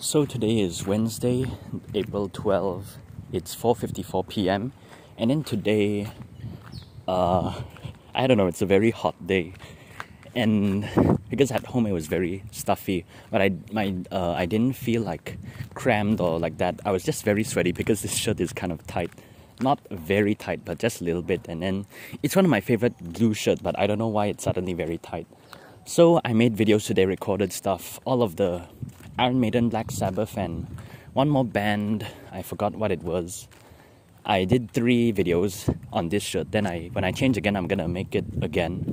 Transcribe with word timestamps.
So 0.00 0.24
today 0.24 0.60
is 0.60 0.86
Wednesday, 0.86 1.44
April 1.92 2.28
12. 2.28 2.98
It's 3.32 3.56
4:54 3.56 4.28
p.m. 4.28 4.72
And 5.18 5.28
then 5.28 5.42
today 5.42 6.06
uh 7.08 7.60
I 8.14 8.28
don't 8.28 8.36
know, 8.36 8.46
it's 8.46 8.62
a 8.62 8.66
very 8.66 8.92
hot 8.92 9.16
day. 9.26 9.54
And 10.36 10.88
because 11.28 11.50
at 11.50 11.66
home 11.66 11.84
it 11.84 11.90
was 11.90 12.06
very 12.06 12.44
stuffy, 12.52 13.06
but 13.32 13.42
I 13.42 13.50
my 13.72 13.96
uh, 14.12 14.34
I 14.34 14.46
didn't 14.46 14.74
feel 14.74 15.02
like 15.02 15.36
crammed 15.74 16.20
or 16.20 16.38
like 16.38 16.58
that. 16.58 16.78
I 16.84 16.92
was 16.92 17.02
just 17.02 17.24
very 17.24 17.42
sweaty 17.42 17.72
because 17.72 18.02
this 18.02 18.14
shirt 18.14 18.38
is 18.38 18.52
kind 18.52 18.70
of 18.70 18.86
tight. 18.86 19.10
Not 19.60 19.80
very 19.90 20.36
tight, 20.36 20.64
but 20.64 20.78
just 20.78 21.00
a 21.00 21.04
little 21.04 21.22
bit. 21.22 21.48
And 21.48 21.60
then 21.60 21.86
it's 22.22 22.36
one 22.36 22.44
of 22.44 22.52
my 22.52 22.60
favorite 22.60 22.96
blue 23.02 23.34
shirts, 23.34 23.60
but 23.60 23.76
I 23.76 23.88
don't 23.88 23.98
know 23.98 24.06
why 24.06 24.26
it's 24.26 24.44
suddenly 24.44 24.74
very 24.74 24.98
tight. 24.98 25.26
So 25.84 26.20
I 26.24 26.34
made 26.34 26.54
videos 26.54 26.86
today, 26.86 27.04
recorded 27.04 27.52
stuff, 27.52 27.98
all 28.04 28.22
of 28.22 28.36
the 28.36 28.62
Iron 29.18 29.40
Maiden, 29.40 29.68
Black 29.68 29.90
Sabbath, 29.90 30.38
and 30.38 30.66
one 31.12 31.28
more 31.28 31.44
band. 31.44 32.06
I 32.30 32.42
forgot 32.42 32.76
what 32.76 32.92
it 32.92 33.02
was. 33.02 33.48
I 34.24 34.44
did 34.44 34.70
three 34.70 35.12
videos 35.12 35.74
on 35.92 36.10
this 36.10 36.22
shirt. 36.22 36.52
Then 36.52 36.68
I, 36.68 36.90
when 36.92 37.02
I 37.02 37.10
change 37.10 37.36
again, 37.36 37.56
I'm 37.56 37.66
gonna 37.66 37.88
make 37.88 38.14
it 38.14 38.24
again. 38.42 38.84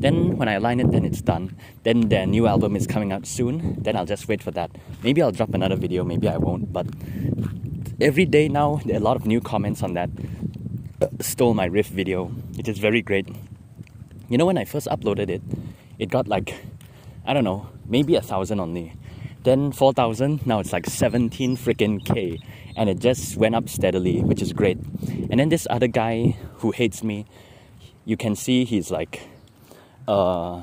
Then 0.00 0.38
when 0.38 0.48
I 0.48 0.54
align 0.54 0.80
it, 0.80 0.90
then 0.90 1.04
it's 1.04 1.20
done. 1.20 1.54
Then 1.82 2.08
their 2.08 2.24
new 2.26 2.46
album 2.46 2.76
is 2.76 2.86
coming 2.86 3.12
out 3.12 3.26
soon. 3.26 3.82
Then 3.82 3.94
I'll 3.94 4.06
just 4.06 4.26
wait 4.26 4.42
for 4.42 4.52
that. 4.52 4.70
Maybe 5.02 5.20
I'll 5.20 5.32
drop 5.32 5.52
another 5.52 5.76
video. 5.76 6.02
Maybe 6.02 6.28
I 6.28 6.38
won't. 6.38 6.72
But 6.72 6.86
every 8.00 8.24
day 8.24 8.48
now, 8.48 8.80
there 8.86 8.94
are 8.94 9.00
a 9.00 9.04
lot 9.04 9.16
of 9.16 9.26
new 9.26 9.42
comments 9.42 9.82
on 9.82 9.92
that. 9.94 10.08
Uh, 11.02 11.08
stole 11.20 11.52
my 11.52 11.66
riff 11.66 11.88
video, 11.88 12.32
It 12.56 12.68
is 12.68 12.78
very 12.78 13.02
great. 13.02 13.28
You 14.30 14.38
know, 14.38 14.46
when 14.46 14.56
I 14.56 14.64
first 14.64 14.86
uploaded 14.86 15.28
it, 15.28 15.42
it 15.98 16.08
got 16.08 16.26
like, 16.26 16.54
I 17.26 17.34
don't 17.34 17.44
know, 17.44 17.68
maybe 17.86 18.14
a 18.14 18.22
thousand 18.22 18.60
only 18.60 18.94
then 19.44 19.72
4,000, 19.72 20.46
now 20.46 20.58
it's 20.58 20.72
like 20.72 20.86
17 20.86 21.56
freaking 21.56 22.04
K. 22.04 22.40
And 22.76 22.88
it 22.88 22.98
just 22.98 23.36
went 23.36 23.54
up 23.54 23.68
steadily, 23.68 24.22
which 24.22 24.42
is 24.42 24.52
great. 24.52 24.78
And 25.30 25.38
then 25.38 25.50
this 25.50 25.66
other 25.70 25.86
guy 25.86 26.36
who 26.56 26.70
hates 26.70 27.04
me, 27.04 27.26
you 28.04 28.16
can 28.16 28.34
see 28.34 28.64
he's 28.64 28.90
like, 28.90 29.28
uh, 30.08 30.62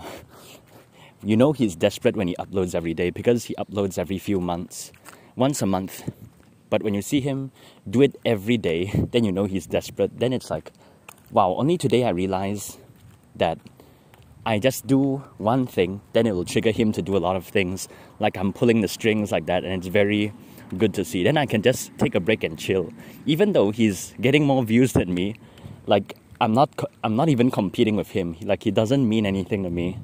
you 1.24 1.38
know, 1.38 1.54
he's 1.54 1.76
desperate 1.76 2.16
when 2.16 2.28
he 2.28 2.36
uploads 2.38 2.74
every 2.74 2.94
day 2.94 3.12
because 3.12 3.46
he 3.46 3.56
uploads 3.56 3.98
every 4.00 4.18
few 4.18 4.42
months, 4.42 4.92
once 5.36 5.62
a 5.62 5.68
month. 5.68 6.10
But 6.72 6.82
when 6.82 6.94
you 6.94 7.02
see 7.02 7.22
him 7.22 7.52
do 7.88 8.02
it 8.02 8.16
every 8.26 8.58
day, 8.58 8.92
then 9.12 9.24
you 9.24 9.32
know 9.32 9.46
he's 9.46 9.68
desperate. 9.68 10.20
Then 10.20 10.34
it's 10.34 10.50
like, 10.50 10.72
wow, 11.30 11.56
only 11.58 11.78
today 11.78 12.06
I 12.06 12.10
realized 12.10 12.80
that 13.36 13.60
I 14.46 14.58
just 14.58 14.88
do 14.88 15.18
one 15.38 15.68
thing, 15.68 16.02
then 16.14 16.26
it 16.26 16.32
will 16.32 16.46
trigger 16.46 16.72
him 16.72 16.92
to 16.94 17.02
do 17.02 17.16
a 17.16 17.20
lot 17.20 17.36
of 17.36 17.46
things. 17.46 17.88
Like 18.20 18.38
I'm 18.38 18.54
pulling 18.54 18.82
the 18.82 18.88
strings 18.88 19.32
like 19.32 19.46
that, 19.46 19.64
and 19.64 19.74
it's 19.74 19.88
very 19.88 20.34
good 20.78 20.94
to 20.96 21.06
see. 21.06 21.24
Then 21.24 21.38
I 21.38 21.46
can 21.46 21.62
just 21.62 21.96
take 22.00 22.16
a 22.16 22.20
break 22.20 22.44
and 22.44 22.58
chill. 22.58 22.92
Even 23.26 23.54
though 23.54 23.72
he's 23.72 24.14
getting 24.20 24.46
more 24.46 24.64
views 24.64 24.94
than 24.94 25.14
me, 25.14 25.36
like 25.86 26.18
I'm 26.40 26.54
not, 26.54 26.70
I'm 27.04 27.16
not 27.16 27.30
even 27.30 27.52
competing 27.52 27.96
with 27.96 28.10
him. 28.10 28.36
Like 28.42 28.64
he 28.64 28.72
doesn't 28.72 29.08
mean 29.08 29.28
anything 29.28 29.64
to 29.64 29.70
me. 29.70 30.00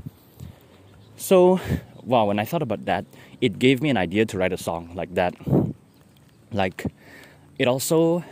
So, 1.16 1.60
wow, 2.04 2.26
when 2.26 2.38
I 2.38 2.46
thought 2.46 2.62
about 2.62 2.86
that, 2.86 3.06
it 3.42 3.58
gave 3.58 3.82
me 3.82 3.90
an 3.90 3.98
idea 3.98 4.26
to 4.28 4.38
write 4.38 4.54
a 4.54 4.58
song 4.58 4.92
like 4.94 5.16
that. 5.16 5.34
Like, 6.52 6.86
it 7.58 7.68
also 7.68 8.24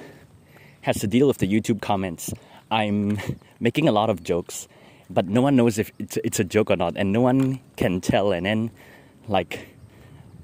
has 0.82 1.00
to 1.00 1.08
deal 1.08 1.28
with 1.28 1.40
the 1.40 1.48
YouTube 1.48 1.82
comments. 1.82 2.32
I'm 2.70 3.18
making 3.60 3.88
a 3.88 3.92
lot 3.92 4.12
of 4.12 4.24
jokes 4.24 4.68
but 5.10 5.28
no 5.28 5.42
one 5.42 5.56
knows 5.56 5.78
if 5.78 5.92
it's, 6.00 6.18
it's 6.24 6.40
a 6.40 6.44
joke 6.44 6.72
or 6.72 6.76
not 6.76 6.96
and 6.96 7.12
no 7.12 7.22
one 7.22 7.60
can 7.78 8.02
tell 8.02 8.32
and 8.32 8.46
then 8.46 8.72
like 9.28 9.68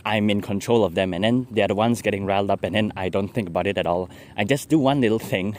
i'm 0.05 0.29
in 0.29 0.41
control 0.41 0.83
of 0.83 0.95
them 0.95 1.13
and 1.13 1.23
then 1.23 1.47
they're 1.51 1.67
the 1.67 1.75
ones 1.75 2.01
getting 2.01 2.25
riled 2.25 2.49
up 2.49 2.63
and 2.63 2.75
then 2.75 2.91
i 2.95 3.09
don't 3.09 3.29
think 3.29 3.47
about 3.47 3.67
it 3.67 3.77
at 3.77 3.85
all. 3.85 4.09
I 4.37 4.43
just 4.43 4.69
do 4.69 4.79
one 4.79 5.01
little 5.01 5.19
thing 5.19 5.55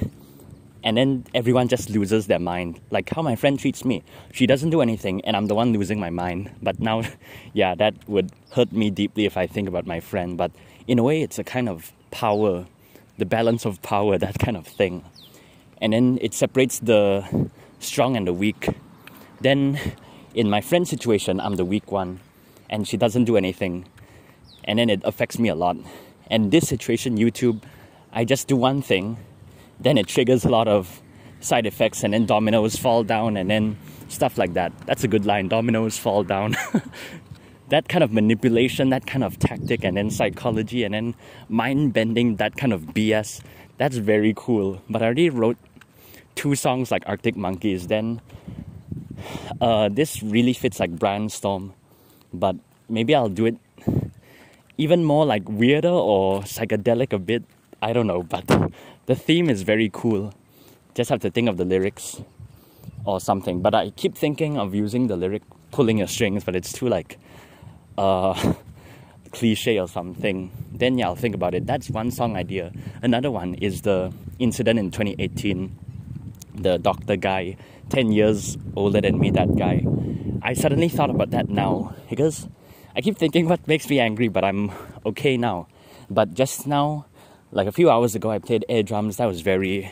and 0.84 0.96
then 0.96 1.24
everyone 1.32 1.68
just 1.68 1.90
loses 1.90 2.26
their 2.26 2.40
mind. 2.40 2.80
Like 2.90 3.10
how 3.10 3.22
my 3.22 3.36
friend 3.36 3.56
treats 3.56 3.84
me. 3.84 4.02
She 4.32 4.46
doesn't 4.46 4.70
do 4.70 4.80
anything 4.80 5.20
and 5.24 5.36
i'm 5.36 5.46
the 5.46 5.54
one 5.54 5.72
losing 5.72 6.00
my 6.00 6.10
mind. 6.10 6.50
But 6.62 6.80
now 6.80 7.02
yeah 7.52 7.74
that 7.76 7.94
would 8.08 8.32
hurt 8.52 8.72
me 8.72 8.90
deeply 8.90 9.24
if 9.26 9.36
i 9.36 9.46
think 9.46 9.68
about 9.68 9.86
my 9.86 10.00
friend. 10.00 10.36
But 10.36 10.50
in 10.86 10.98
a 10.98 11.02
way 11.02 11.22
it's 11.22 11.38
a 11.38 11.44
kind 11.44 11.68
of 11.68 11.92
power 12.10 12.66
the 13.18 13.26
balance 13.26 13.64
of 13.64 13.80
power 13.82 14.18
that 14.26 14.38
kind 14.38 14.56
of 14.56 14.66
thing. 14.66 15.04
And 15.80 15.92
then 15.92 16.18
it 16.20 16.34
separates 16.34 16.78
the 16.78 17.50
strong 17.80 18.16
and 18.16 18.26
the 18.26 18.32
weak 18.32 18.68
then 19.42 19.78
in 20.34 20.48
my 20.48 20.60
friend's 20.60 20.90
situation, 20.90 21.40
I'm 21.40 21.56
the 21.56 21.64
weak 21.64 21.90
one 21.92 22.20
and 22.70 22.86
she 22.86 22.96
doesn't 22.96 23.24
do 23.24 23.36
anything. 23.36 23.86
And 24.64 24.78
then 24.78 24.90
it 24.90 25.02
affects 25.04 25.38
me 25.38 25.48
a 25.48 25.54
lot. 25.54 25.76
And 26.28 26.50
this 26.50 26.68
situation, 26.68 27.18
YouTube, 27.18 27.62
I 28.12 28.24
just 28.24 28.48
do 28.48 28.56
one 28.56 28.82
thing, 28.82 29.18
then 29.80 29.98
it 29.98 30.06
triggers 30.06 30.44
a 30.44 30.48
lot 30.48 30.68
of 30.68 31.02
side 31.40 31.66
effects 31.66 32.04
and 32.04 32.14
then 32.14 32.24
dominoes 32.26 32.76
fall 32.76 33.02
down 33.04 33.36
and 33.36 33.50
then 33.50 33.76
stuff 34.08 34.38
like 34.38 34.54
that. 34.54 34.72
That's 34.86 35.04
a 35.04 35.08
good 35.08 35.26
line. 35.26 35.48
Dominoes 35.48 35.98
fall 35.98 36.22
down. 36.22 36.56
that 37.68 37.88
kind 37.88 38.04
of 38.04 38.12
manipulation, 38.12 38.90
that 38.90 39.06
kind 39.06 39.24
of 39.24 39.38
tactic, 39.38 39.82
and 39.82 39.96
then 39.96 40.10
psychology, 40.10 40.84
and 40.84 40.94
then 40.94 41.14
mind 41.48 41.94
bending, 41.94 42.36
that 42.36 42.56
kind 42.56 42.72
of 42.72 42.82
BS. 42.94 43.40
That's 43.78 43.96
very 43.96 44.34
cool. 44.36 44.82
But 44.90 45.02
I 45.02 45.06
already 45.06 45.30
wrote 45.30 45.56
two 46.34 46.54
songs 46.54 46.90
like 46.90 47.02
Arctic 47.06 47.36
Monkeys. 47.36 47.86
Then 47.86 48.20
uh, 49.60 49.88
this 49.88 50.22
really 50.22 50.52
fits 50.52 50.80
like 50.80 50.90
brainstorm, 50.90 51.74
but 52.32 52.56
maybe 52.88 53.14
I'll 53.14 53.28
do 53.28 53.46
it 53.46 53.56
even 54.78 55.04
more 55.04 55.24
like 55.26 55.48
weirder 55.48 55.88
or 55.88 56.42
psychedelic 56.42 57.12
a 57.12 57.18
bit. 57.18 57.44
I 57.80 57.92
don't 57.92 58.06
know, 58.06 58.22
but 58.22 58.46
the 59.06 59.14
theme 59.14 59.50
is 59.50 59.62
very 59.62 59.90
cool. 59.92 60.32
Just 60.94 61.10
have 61.10 61.20
to 61.20 61.30
think 61.30 61.48
of 61.48 61.56
the 61.56 61.64
lyrics 61.64 62.20
or 63.04 63.20
something. 63.20 63.60
But 63.60 63.74
I 63.74 63.90
keep 63.90 64.14
thinking 64.16 64.58
of 64.58 64.74
using 64.74 65.08
the 65.08 65.16
lyric 65.16 65.42
pulling 65.70 65.98
your 65.98 66.06
strings, 66.06 66.44
but 66.44 66.54
it's 66.54 66.72
too 66.72 66.88
like 66.88 67.18
uh 67.98 68.54
cliche 69.32 69.78
or 69.78 69.88
something. 69.88 70.50
Then 70.72 70.98
yeah, 70.98 71.06
I'll 71.06 71.16
think 71.16 71.34
about 71.34 71.54
it. 71.54 71.66
That's 71.66 71.90
one 71.90 72.10
song 72.10 72.36
idea. 72.36 72.72
Another 73.02 73.30
one 73.30 73.54
is 73.54 73.82
the 73.82 74.12
incident 74.38 74.78
in 74.78 74.90
2018 74.90 75.78
the 76.54 76.78
doctor 76.78 77.16
guy, 77.16 77.56
10 77.90 78.12
years 78.12 78.56
older 78.76 79.00
than 79.00 79.18
me, 79.18 79.30
that 79.30 79.56
guy. 79.56 79.84
I 80.42 80.54
suddenly 80.54 80.88
thought 80.88 81.10
about 81.10 81.30
that 81.30 81.48
now 81.48 81.94
because 82.10 82.48
I 82.96 83.00
keep 83.00 83.16
thinking 83.16 83.48
what 83.48 83.66
makes 83.66 83.88
me 83.88 84.00
angry, 84.00 84.28
but 84.28 84.44
I'm 84.44 84.70
okay 85.06 85.36
now. 85.36 85.68
But 86.10 86.34
just 86.34 86.66
now, 86.66 87.06
like 87.50 87.66
a 87.66 87.72
few 87.72 87.90
hours 87.90 88.14
ago, 88.14 88.30
I 88.30 88.38
played 88.38 88.64
air 88.68 88.82
drums. 88.82 89.16
That 89.16 89.26
was 89.26 89.40
very 89.40 89.90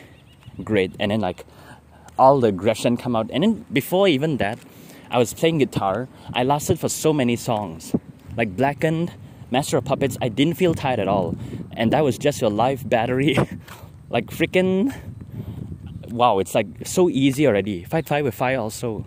great. 0.63 0.95
And 0.99 1.11
then, 1.11 1.19
like, 1.19 1.45
all 2.19 2.39
the 2.39 2.49
aggression 2.49 2.97
come 2.97 3.15
out. 3.15 3.29
And 3.31 3.43
then, 3.43 3.65
before 3.71 4.07
even 4.07 4.37
that, 4.37 4.59
I 5.09 5.17
was 5.17 5.33
playing 5.33 5.59
guitar. 5.59 6.07
I 6.33 6.43
lasted 6.43 6.79
for 6.79 6.89
so 6.89 7.11
many 7.11 7.35
songs. 7.35 7.95
Like 8.37 8.55
Blackened, 8.55 9.13
Master 9.49 9.77
of 9.77 9.85
Puppets, 9.85 10.17
I 10.21 10.29
didn't 10.29 10.53
feel 10.53 10.73
tired 10.73 10.99
at 10.99 11.07
all. 11.07 11.35
And 11.73 11.91
that 11.93 12.03
was 12.03 12.17
just 12.17 12.39
your 12.39 12.49
life 12.49 12.87
battery. 12.87 13.37
like, 14.09 14.27
freaking 14.27 14.93
wow, 16.11 16.39
it's 16.39 16.55
like 16.55 16.67
so 16.85 17.09
easy 17.09 17.47
already. 17.47 17.83
Fight 17.83 18.07
fire 18.07 18.23
with 18.23 18.35
fire 18.35 18.59
also. 18.59 19.05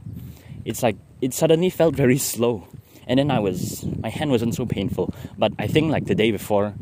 It's 0.64 0.82
like 0.82 0.96
it 1.20 1.34
suddenly 1.34 1.70
felt 1.70 1.94
very 1.94 2.18
slow. 2.18 2.66
And 3.06 3.18
then 3.18 3.30
I 3.30 3.38
was 3.38 3.84
my 4.00 4.08
hand 4.08 4.30
wasn't 4.30 4.54
so 4.54 4.66
painful. 4.66 5.14
But 5.38 5.52
I 5.58 5.66
think 5.66 5.90
like 5.90 6.06
the 6.06 6.14
day 6.14 6.30
before 6.30 6.74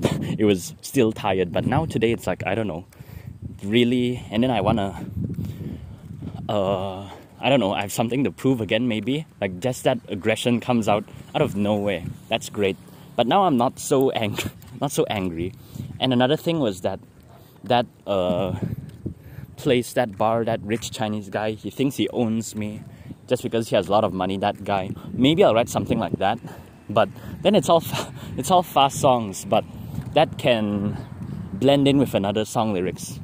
it 0.38 0.44
was 0.44 0.74
still 0.82 1.12
tired. 1.12 1.52
But 1.52 1.66
now 1.66 1.86
today 1.86 2.12
it's 2.12 2.26
like 2.26 2.46
I 2.46 2.54
don't 2.54 2.66
know. 2.66 2.86
Really 3.64 4.24
and 4.30 4.42
then 4.42 4.50
I 4.50 4.60
wanna 4.60 5.06
uh 6.48 7.10
I 7.40 7.48
don't 7.48 7.60
know, 7.60 7.72
I 7.72 7.82
have 7.82 7.92
something 7.92 8.24
to 8.24 8.30
prove 8.30 8.60
again 8.60 8.88
maybe. 8.88 9.26
Like 9.40 9.60
just 9.60 9.84
that 9.84 9.98
aggression 10.08 10.60
comes 10.60 10.88
out 10.88 11.04
out 11.34 11.42
of 11.42 11.56
nowhere. 11.56 12.04
That's 12.28 12.50
great. 12.50 12.76
But 13.16 13.26
now 13.26 13.44
I'm 13.44 13.56
not 13.56 13.78
so 13.78 14.10
angry 14.10 14.50
not 14.80 14.92
so 14.92 15.04
angry. 15.08 15.52
And 15.98 16.12
another 16.12 16.36
thing 16.36 16.60
was 16.60 16.82
that 16.82 17.00
that 17.64 17.86
uh 18.06 18.54
place, 19.58 19.92
that 19.92 20.16
bar, 20.16 20.44
that 20.44 20.60
rich 20.62 20.90
Chinese 20.90 21.28
guy, 21.28 21.50
he 21.52 21.68
thinks 21.68 21.96
he 21.96 22.08
owns 22.08 22.54
me 22.54 22.82
just 23.26 23.42
because 23.42 23.68
he 23.68 23.76
has 23.76 23.88
a 23.88 23.90
lot 23.90 24.04
of 24.04 24.14
money, 24.14 24.38
that 24.38 24.64
guy. 24.64 24.90
Maybe 25.12 25.44
I'll 25.44 25.54
write 25.54 25.68
something 25.68 25.98
like 25.98 26.18
that. 26.18 26.38
But 26.88 27.10
then 27.42 27.54
it's 27.54 27.68
all 27.68 27.84
it's 28.38 28.50
all 28.50 28.62
fast 28.62 29.00
songs, 29.00 29.44
but 29.44 29.64
that 30.14 30.38
can 30.38 30.96
blend 31.52 31.86
in 31.86 31.98
with 31.98 32.14
another 32.14 32.44
song 32.44 32.72
lyrics. 32.72 33.20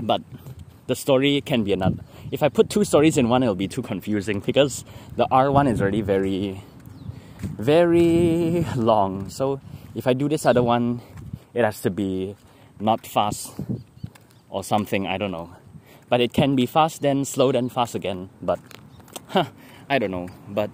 But 0.00 0.22
the 0.86 0.96
story 0.96 1.42
can 1.42 1.64
be 1.64 1.74
another. 1.74 2.02
If 2.30 2.42
I 2.42 2.48
put 2.48 2.70
two 2.70 2.84
stories 2.84 3.18
in 3.18 3.28
one, 3.28 3.42
it'll 3.42 3.54
be 3.54 3.68
too 3.68 3.82
confusing 3.82 4.40
because 4.40 4.84
the 5.16 5.26
R 5.30 5.50
one 5.50 5.66
is 5.66 5.82
already 5.82 6.00
very, 6.00 6.62
very 7.40 8.66
long. 8.76 9.28
So 9.28 9.60
if 9.94 10.06
I 10.06 10.14
do 10.14 10.28
this 10.28 10.46
other 10.46 10.62
one, 10.62 11.02
it 11.52 11.64
has 11.64 11.80
to 11.82 11.90
be 11.90 12.36
not 12.80 13.06
fast 13.06 13.52
or 14.48 14.64
something, 14.64 15.06
I 15.06 15.18
don't 15.18 15.30
know. 15.30 15.56
But 16.08 16.20
it 16.20 16.32
can 16.32 16.56
be 16.56 16.66
fast 16.66 17.02
then 17.02 17.24
slow 17.24 17.52
then 17.52 17.68
fast 17.68 17.94
again. 17.94 18.30
But 18.40 18.58
huh, 19.28 19.44
I 19.90 19.98
don't 19.98 20.10
know. 20.10 20.28
But 20.48 20.70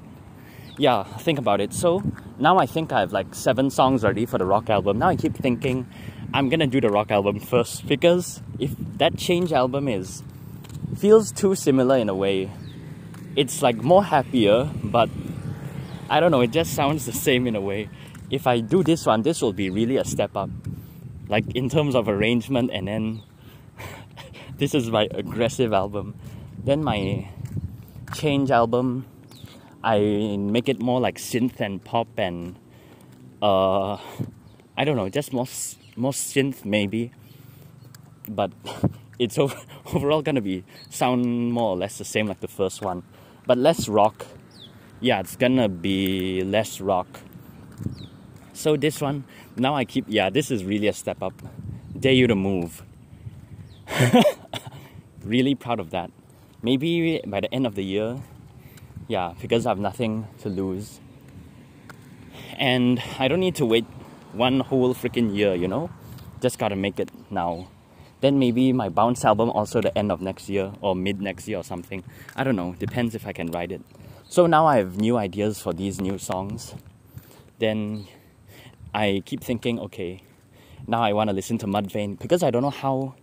yeah, 0.78 1.04
think 1.04 1.38
about 1.38 1.60
it. 1.60 1.72
So 1.72 2.02
now 2.38 2.58
I 2.58 2.66
think 2.66 2.92
I 2.92 3.00
have 3.00 3.12
like 3.12 3.34
seven 3.34 3.70
songs 3.70 4.04
already 4.04 4.26
for 4.26 4.38
the 4.38 4.46
rock 4.46 4.70
album. 4.70 4.98
Now 4.98 5.08
I 5.08 5.16
keep 5.16 5.34
thinking 5.34 5.86
I'm 6.32 6.48
gonna 6.48 6.66
do 6.66 6.80
the 6.80 6.90
rock 6.90 7.10
album 7.10 7.40
first 7.40 7.86
because 7.86 8.42
if 8.58 8.74
that 8.98 9.16
change 9.16 9.52
album 9.52 9.88
is 9.88 10.22
feels 10.96 11.32
too 11.32 11.54
similar 11.54 11.96
in 11.96 12.08
a 12.08 12.14
way, 12.14 12.50
it's 13.36 13.62
like 13.62 13.76
more 13.76 14.04
happier, 14.04 14.70
but 14.82 15.08
I 16.08 16.20
don't 16.20 16.30
know, 16.30 16.40
it 16.40 16.50
just 16.50 16.74
sounds 16.74 17.06
the 17.06 17.12
same 17.12 17.46
in 17.46 17.56
a 17.56 17.60
way. 17.60 17.88
If 18.30 18.46
I 18.46 18.60
do 18.60 18.82
this 18.82 19.06
one, 19.06 19.22
this 19.22 19.42
will 19.42 19.52
be 19.52 19.70
really 19.70 19.96
a 19.96 20.04
step 20.04 20.36
up. 20.36 20.50
Like 21.28 21.44
in 21.54 21.68
terms 21.68 21.94
of 21.94 22.08
arrangement 22.08 22.70
and 22.72 22.88
then 22.88 23.22
this 24.58 24.74
is 24.74 24.90
my 24.90 25.08
aggressive 25.10 25.72
album. 25.72 26.14
Then 26.64 26.82
my 26.82 27.28
change 28.14 28.50
album 28.50 29.06
I 29.84 30.38
make 30.38 30.70
it 30.70 30.80
more 30.80 30.98
like 30.98 31.18
synth 31.18 31.60
and 31.60 31.84
pop 31.84 32.08
and 32.16 32.56
uh, 33.42 33.98
I 34.78 34.84
don't 34.84 34.96
know, 34.96 35.10
just 35.10 35.30
more 35.34 35.46
more 35.94 36.12
synth 36.12 36.64
maybe, 36.64 37.12
but 38.26 38.50
it's 39.18 39.36
over, 39.36 39.54
overall 39.94 40.22
gonna 40.22 40.40
be 40.40 40.64
sound 40.88 41.52
more 41.52 41.72
or 41.72 41.76
less 41.76 41.98
the 41.98 42.04
same 42.06 42.26
like 42.26 42.40
the 42.40 42.48
first 42.48 42.80
one, 42.80 43.02
but 43.46 43.58
less 43.58 43.86
rock. 43.86 44.24
Yeah, 45.00 45.20
it's 45.20 45.36
gonna 45.36 45.68
be 45.68 46.42
less 46.42 46.80
rock. 46.80 47.20
So 48.54 48.78
this 48.78 49.02
one 49.02 49.24
now 49.54 49.74
I 49.76 49.84
keep 49.84 50.06
yeah, 50.08 50.30
this 50.30 50.50
is 50.50 50.64
really 50.64 50.88
a 50.88 50.94
step 50.94 51.22
up. 51.22 51.34
Dare 51.98 52.12
you 52.12 52.26
to 52.26 52.34
move. 52.34 52.82
really 55.24 55.54
proud 55.54 55.80
of 55.80 55.90
that. 55.90 56.10
Maybe 56.62 57.20
by 57.26 57.40
the 57.40 57.52
end 57.52 57.66
of 57.66 57.74
the 57.74 57.84
year 57.84 58.20
yeah, 59.08 59.34
because 59.40 59.66
I 59.66 59.70
have 59.70 59.78
nothing 59.78 60.26
to 60.38 60.48
lose. 60.48 61.00
And 62.58 63.02
I 63.18 63.28
don't 63.28 63.40
need 63.40 63.54
to 63.56 63.66
wait 63.66 63.84
one 64.32 64.60
whole 64.60 64.94
freaking 64.94 65.34
year, 65.36 65.54
you 65.54 65.68
know? 65.68 65.90
Just 66.40 66.58
gotta 66.58 66.76
make 66.76 66.98
it 66.98 67.10
now. 67.30 67.68
Then 68.20 68.38
maybe 68.38 68.72
my 68.72 68.88
bounce 68.88 69.24
album 69.24 69.50
also 69.50 69.80
the 69.80 69.96
end 69.96 70.10
of 70.10 70.22
next 70.22 70.48
year 70.48 70.72
or 70.80 70.94
mid 70.94 71.20
next 71.20 71.46
year 71.46 71.58
or 71.58 71.64
something. 71.64 72.02
I 72.34 72.44
don't 72.44 72.56
know, 72.56 72.74
depends 72.78 73.14
if 73.14 73.26
I 73.26 73.32
can 73.32 73.50
write 73.50 73.72
it. 73.72 73.82
So 74.28 74.46
now 74.46 74.66
I 74.66 74.78
have 74.78 74.96
new 74.96 75.18
ideas 75.18 75.60
for 75.60 75.72
these 75.72 76.00
new 76.00 76.16
songs. 76.16 76.74
Then 77.58 78.06
I 78.94 79.22
keep 79.26 79.42
thinking, 79.42 79.78
okay, 79.80 80.22
now 80.86 81.02
I 81.02 81.12
want 81.12 81.28
to 81.28 81.34
listen 81.34 81.58
to 81.58 81.66
Mudvayne 81.66 82.18
because 82.18 82.42
I 82.42 82.50
don't 82.50 82.62
know 82.62 82.70
how 82.70 83.14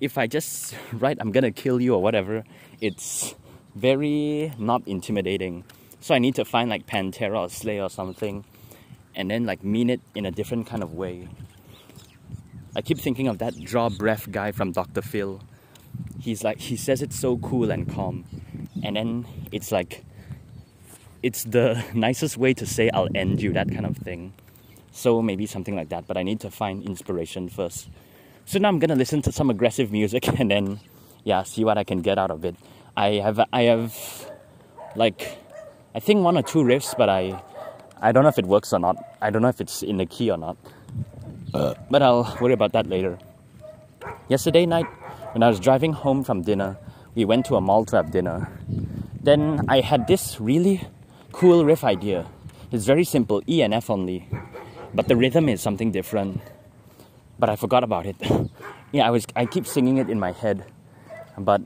if 0.00 0.18
I 0.18 0.26
just 0.26 0.74
write 0.92 1.18
I'm 1.20 1.32
gonna 1.32 1.52
kill 1.52 1.80
you 1.80 1.94
or 1.94 2.02
whatever, 2.02 2.44
it's 2.80 3.34
very 3.74 4.52
not 4.58 4.82
intimidating. 4.86 5.64
So 6.00 6.14
I 6.14 6.18
need 6.18 6.34
to 6.36 6.44
find 6.44 6.70
like 6.70 6.86
Pantera 6.86 7.38
or 7.40 7.48
Slayer 7.48 7.82
or 7.82 7.90
something 7.90 8.44
and 9.14 9.30
then 9.30 9.44
like 9.44 9.62
mean 9.62 9.90
it 9.90 10.00
in 10.14 10.26
a 10.26 10.30
different 10.30 10.66
kind 10.66 10.82
of 10.82 10.94
way. 10.94 11.28
I 12.74 12.82
keep 12.82 12.98
thinking 12.98 13.26
of 13.28 13.38
that 13.38 13.58
draw 13.62 13.88
breath 13.88 14.30
guy 14.30 14.52
from 14.52 14.72
Dr. 14.72 15.02
Phil. 15.02 15.40
He's 16.20 16.44
like 16.44 16.58
he 16.58 16.76
says 16.76 17.02
it's 17.02 17.18
so 17.18 17.38
cool 17.38 17.70
and 17.70 17.92
calm. 17.92 18.24
And 18.82 18.96
then 18.96 19.26
it's 19.52 19.72
like 19.72 20.04
it's 21.22 21.44
the 21.44 21.84
nicest 21.94 22.36
way 22.36 22.54
to 22.54 22.66
say 22.66 22.90
I'll 22.90 23.08
end 23.14 23.42
you, 23.42 23.52
that 23.52 23.70
kind 23.70 23.86
of 23.86 23.96
thing. 23.96 24.32
So 24.92 25.22
maybe 25.22 25.46
something 25.46 25.76
like 25.76 25.88
that, 25.90 26.06
but 26.06 26.16
I 26.16 26.22
need 26.22 26.40
to 26.40 26.50
find 26.50 26.82
inspiration 26.84 27.48
first. 27.48 27.88
So 28.50 28.58
now 28.58 28.66
I'm 28.66 28.80
gonna 28.80 28.96
listen 28.96 29.22
to 29.22 29.30
some 29.30 29.48
aggressive 29.48 29.92
music 29.92 30.26
and 30.40 30.50
then 30.50 30.80
yeah, 31.22 31.44
see 31.44 31.64
what 31.64 31.78
I 31.78 31.84
can 31.84 32.02
get 32.02 32.18
out 32.18 32.32
of 32.32 32.44
it. 32.44 32.56
I 32.96 33.22
have 33.22 33.38
I 33.52 33.62
have 33.70 33.94
like 34.96 35.38
I 35.94 36.00
think 36.00 36.24
one 36.24 36.36
or 36.36 36.42
two 36.42 36.64
riffs, 36.64 36.92
but 36.98 37.08
I 37.08 37.40
I 38.00 38.10
don't 38.10 38.24
know 38.24 38.28
if 38.28 38.40
it 38.40 38.46
works 38.46 38.72
or 38.72 38.80
not. 38.80 38.96
I 39.22 39.30
don't 39.30 39.40
know 39.40 39.50
if 39.50 39.60
it's 39.60 39.84
in 39.84 39.98
the 39.98 40.04
key 40.04 40.32
or 40.32 40.36
not. 40.36 40.56
Uh, 41.54 41.74
but 41.92 42.02
I'll 42.02 42.36
worry 42.40 42.52
about 42.52 42.72
that 42.72 42.88
later. 42.88 43.20
Yesterday 44.28 44.66
night, 44.66 44.86
when 45.30 45.44
I 45.44 45.48
was 45.48 45.60
driving 45.60 45.92
home 45.92 46.24
from 46.24 46.42
dinner, 46.42 46.76
we 47.14 47.24
went 47.24 47.46
to 47.46 47.54
a 47.54 47.60
mall 47.60 47.84
to 47.84 47.94
have 47.94 48.10
dinner. 48.10 48.50
Then 49.22 49.64
I 49.68 49.78
had 49.78 50.08
this 50.08 50.40
really 50.40 50.88
cool 51.30 51.64
riff 51.64 51.84
idea. 51.84 52.26
It's 52.72 52.84
very 52.84 53.04
simple, 53.04 53.44
E 53.48 53.62
and 53.62 53.72
F 53.72 53.90
only, 53.90 54.28
but 54.92 55.06
the 55.06 55.14
rhythm 55.14 55.48
is 55.48 55.60
something 55.60 55.92
different. 55.92 56.40
But 57.40 57.48
I 57.48 57.56
forgot 57.56 57.82
about 57.82 58.06
it. 58.06 58.16
yeah, 58.92 59.08
I 59.08 59.10
was 59.10 59.26
I 59.34 59.46
keep 59.46 59.66
singing 59.66 59.96
it 59.98 60.08
in 60.08 60.20
my 60.20 60.32
head, 60.32 60.64
but 61.36 61.62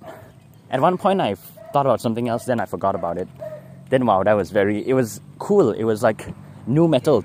at 0.70 0.80
one 0.80 0.98
point, 0.98 1.20
I 1.20 1.36
thought 1.72 1.86
about 1.86 2.00
something 2.00 2.28
else, 2.28 2.46
then 2.46 2.58
I 2.58 2.66
forgot 2.66 2.94
about 2.94 3.18
it. 3.18 3.28
Then, 3.90 4.06
wow, 4.06 4.24
that 4.24 4.32
was 4.32 4.50
very, 4.50 4.86
it 4.88 4.94
was 4.94 5.20
cool. 5.38 5.70
It 5.72 5.84
was 5.84 6.02
like 6.02 6.26
nu 6.66 6.88
metal, 6.88 7.22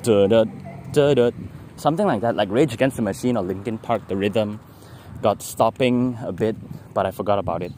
something 1.78 2.06
like 2.06 2.22
that, 2.22 2.36
like 2.36 2.50
Rage 2.52 2.74
Against 2.74 2.98
the 2.98 3.02
Machine 3.02 3.38
or 3.38 3.44
Linkin 3.44 3.78
Park, 3.78 4.08
the 4.08 4.16
rhythm 4.16 4.60
got 5.22 5.42
stopping 5.42 6.18
a 6.22 6.32
bit, 6.32 6.56
but 6.94 7.06
I 7.06 7.12
forgot 7.12 7.40
about 7.40 7.64
it. 7.64 7.72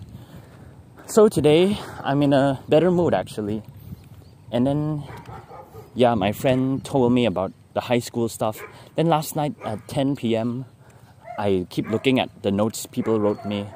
So 1.06 1.30
today, 1.30 1.78
I'm 2.04 2.22
in 2.22 2.34
a 2.34 2.60
better 2.68 2.92
mood 2.92 3.14
actually. 3.14 3.64
And 4.52 4.68
then, 4.68 5.04
yeah, 5.94 6.16
my 6.16 6.32
friend 6.34 6.84
told 6.84 7.14
me 7.14 7.26
about 7.26 7.54
the 7.74 7.82
high 7.82 8.00
school 8.00 8.30
stuff. 8.30 8.62
Then 8.96 9.08
last 9.08 9.36
night 9.36 9.56
at 9.64 9.88
10 9.88 10.16
p.m., 10.16 10.66
I 11.38 11.66
keep 11.70 11.90
looking 11.90 12.20
at 12.20 12.30
the 12.44 12.52
notes 12.52 12.86
people 12.86 13.20
wrote 13.20 13.46
me 13.46 13.68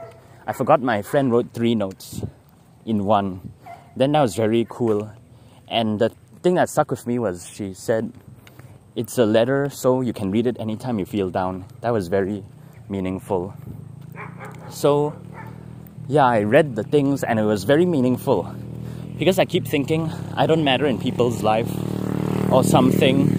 I 0.48 0.54
forgot 0.54 0.80
my 0.80 1.02
friend 1.02 1.32
wrote 1.32 1.54
three 1.54 1.74
notes 1.74 2.22
in 2.86 3.04
one. 3.04 3.52
Then 3.96 4.12
that 4.12 4.22
was 4.22 4.36
very 4.36 4.68
cool. 4.70 5.10
And 5.68 5.98
the 5.98 6.10
thing 6.44 6.54
that 6.54 6.70
stuck 6.70 6.92
with 6.92 7.08
me 7.08 7.18
was 7.18 7.50
she 7.50 7.74
said, 7.74 8.14
It's 8.96 9.18
a 9.18 9.26
letter, 9.26 9.72
so 9.72 10.02
you 10.02 10.14
can 10.14 10.30
read 10.30 10.46
it 10.46 10.58
anytime 10.60 11.00
you 11.00 11.06
feel 11.06 11.32
down. 11.32 11.66
That 11.82 11.90
was 11.90 12.10
very 12.10 12.44
meaningful. 12.90 13.56
So, 14.70 15.16
yeah, 16.08 16.26
I 16.26 16.44
read 16.44 16.76
the 16.76 16.84
things 16.84 17.24
and 17.24 17.40
it 17.40 17.46
was 17.46 17.64
very 17.64 17.88
meaningful. 17.88 18.44
Because 19.18 19.40
I 19.40 19.46
keep 19.46 19.66
thinking, 19.66 20.12
I 20.36 20.46
don't 20.46 20.64
matter 20.64 20.86
in 20.86 21.00
people's 21.00 21.42
life 21.42 21.72
or 22.52 22.64
something. 22.64 23.35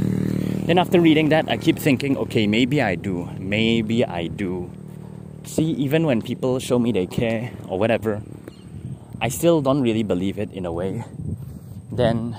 Then 0.67 0.79
after 0.79 1.01
reading 1.01 1.31
that, 1.31 1.49
I 1.49 1.57
keep 1.57 1.79
thinking, 1.79 2.17
okay, 2.17 2.47
maybe 2.47 2.83
I 2.83 2.97
do. 2.97 3.31
Maybe 3.39 4.05
I 4.05 4.27
do 4.27 4.71
see, 5.47 5.71
even 5.73 6.07
when 6.07 6.23
people 6.23 6.59
show 6.59 6.79
me 6.79 6.93
they 6.93 7.07
care 7.07 7.53
or 7.69 7.79
whatever, 7.79 8.23
I 9.21 9.29
still 9.29 9.63
don't 9.63 9.81
really 9.81 10.03
believe 10.03 10.39
it 10.39 10.53
in 10.53 10.67
a 10.67 10.73
way. 10.73 11.05
Then 11.91 12.37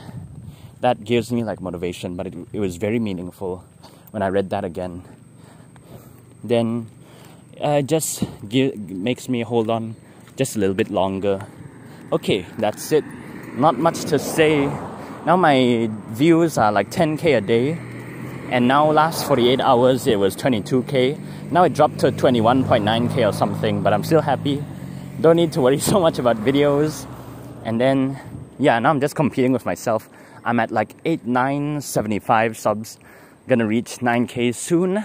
that 0.81 1.03
gives 1.03 1.31
me 1.31 1.43
like 1.43 1.61
motivation, 1.61 2.15
but 2.15 2.27
it, 2.27 2.35
it 2.53 2.59
was 2.59 2.77
very 2.77 2.99
meaningful 2.99 3.63
when 4.11 4.21
I 4.21 4.27
read 4.27 4.49
that 4.51 4.63
again. 4.63 5.03
Then 6.43 6.87
uh, 7.59 7.81
just 7.81 8.23
makes 8.43 9.27
me 9.29 9.41
hold 9.41 9.69
on 9.69 9.95
just 10.35 10.55
a 10.55 10.59
little 10.59 10.75
bit 10.75 10.91
longer. 10.91 11.45
Okay, 12.11 12.45
that's 12.59 12.91
it. 12.91 13.03
Not 13.55 13.77
much 13.77 14.01
to 14.05 14.19
say. 14.19 14.67
Now 15.25 15.35
my 15.35 15.89
views 16.09 16.57
are 16.57 16.71
like 16.71 16.91
10k 16.91 17.37
a 17.37 17.41
day, 17.41 17.79
and 18.49 18.67
now 18.67 18.91
last 18.91 19.27
48 19.27 19.59
hours 19.61 20.07
it 20.07 20.19
was 20.19 20.35
22k 20.35 21.19
now 21.49 21.63
it 21.63 21.73
dropped 21.73 21.99
to 21.99 22.11
21.9k 22.11 23.25
or 23.25 23.31
something, 23.31 23.81
but 23.81 23.93
I'm 23.93 24.03
still 24.03 24.19
happy. 24.19 24.61
Don't 25.21 25.37
need 25.37 25.53
to 25.53 25.61
worry 25.61 25.79
so 25.91 25.99
much 25.99 26.19
about 26.19 26.35
videos. 26.37 27.07
And 27.63 27.79
then, 27.79 28.19
yeah, 28.59 28.77
now 28.79 28.89
I'm 28.89 28.99
just 28.99 29.15
competing 29.15 29.53
with 29.53 29.65
myself. 29.65 30.09
I'm 30.43 30.59
at 30.59 30.71
like 30.71 30.93
8, 31.05 31.25
9, 31.25 31.79
75 31.79 32.57
subs. 32.57 32.99
Gonna 33.47 33.65
reach 33.65 33.99
9k 33.99 34.53
soon. 34.53 35.03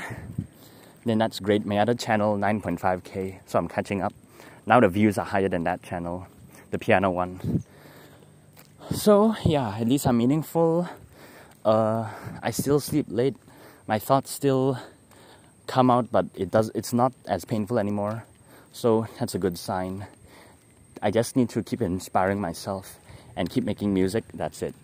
Then 1.04 1.18
that's 1.18 1.38
great. 1.38 1.64
My 1.64 1.78
other 1.78 1.94
channel, 1.94 2.37
9.5k. 2.37 3.38
So 3.46 3.58
I'm 3.58 3.68
catching 3.68 4.02
up. 4.02 4.12
Now 4.66 4.80
the 4.80 4.88
views 4.88 5.18
are 5.18 5.25
higher 5.25 5.49
than 5.49 5.62
that 5.64 5.82
channel, 5.82 6.26
the 6.72 6.78
piano 6.78 7.11
one. 7.11 7.62
So, 8.90 9.37
yeah, 9.44 9.76
at 9.78 9.88
least 9.88 10.08
I'm 10.08 10.18
meaningful. 10.18 10.88
Uh, 11.64 12.09
I 12.42 12.50
still 12.50 12.81
sleep 12.81 13.07
late. 13.09 13.37
My 13.87 13.99
thoughts 13.99 14.31
still 14.31 14.78
come 15.66 15.90
out, 15.90 16.11
but 16.12 16.26
it 16.35 16.50
does. 16.50 16.71
It's 16.75 16.92
not 16.92 17.12
as 17.26 17.45
painful 17.45 17.78
anymore, 17.78 18.25
so 18.73 19.07
that's 19.19 19.35
a 19.35 19.38
good 19.38 19.59
sign. 19.59 20.07
I 21.02 21.11
just 21.11 21.37
need 21.37 21.50
to 21.50 21.62
keep 21.62 21.83
inspiring 21.83 22.40
myself 22.40 22.99
and 23.37 23.50
keep 23.50 23.64
making 23.64 23.95
music. 23.95 24.25
That's 24.35 24.62
it. 24.62 24.75